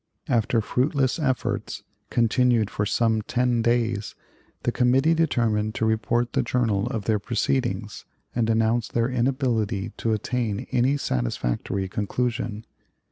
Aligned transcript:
After 0.27 0.61
fruitless 0.61 1.19
efforts, 1.19 1.83
continued 2.09 2.71
for 2.71 2.87
some 2.87 3.21
ten 3.21 3.61
days, 3.61 4.15
the 4.63 4.71
Committee 4.71 5.13
determined 5.13 5.75
to 5.75 5.85
report 5.85 6.33
the 6.33 6.41
journal 6.41 6.87
of 6.87 7.05
their 7.05 7.19
proceedings, 7.19 8.05
and 8.33 8.49
announce 8.49 8.87
their 8.87 9.09
inability 9.11 9.91
to 9.97 10.11
attain 10.11 10.65
any 10.71 10.97
satisfactory 10.97 11.87
conclusion. 11.87 12.65